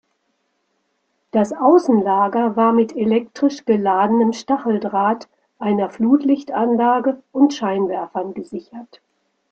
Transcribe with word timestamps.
Das 1.29 1.53
Außenlager 1.53 2.55
war 2.55 2.73
mit 2.73 2.95
elektrisch 2.97 3.65
geladenem 3.65 4.33
Stacheldraht, 4.33 5.29
einer 5.59 5.91
Flutlichtanlage 5.91 7.21
und 7.31 7.53
Scheinwerfern 7.53 8.33
gesichert. 8.33 8.99